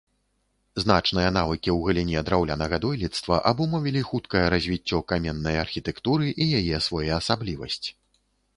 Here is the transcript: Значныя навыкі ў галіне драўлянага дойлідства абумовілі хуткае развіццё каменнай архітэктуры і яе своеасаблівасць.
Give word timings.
Значныя 0.83 1.29
навыкі 1.35 1.69
ў 1.73 1.77
галіне 1.89 2.23
драўлянага 2.29 2.79
дойлідства 2.87 3.35
абумовілі 3.51 4.01
хуткае 4.09 4.43
развіццё 4.55 5.03
каменнай 5.13 5.61
архітэктуры 5.67 6.25
і 6.41 6.45
яе 6.61 6.83
своеасаблівасць. 6.91 7.83